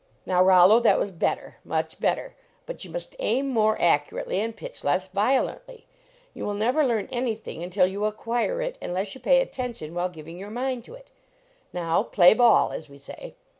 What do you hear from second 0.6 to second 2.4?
that was better; much better.